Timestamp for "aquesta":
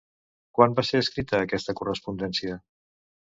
1.41-1.75